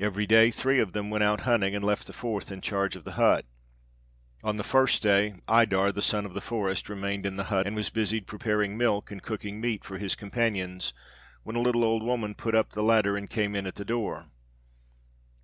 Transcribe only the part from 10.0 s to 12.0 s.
companions, when a little